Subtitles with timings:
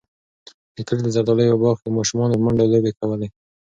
[0.75, 3.27] د کلي د زردالیو په باغ کې ماشومانو په منډو لوبې کولې.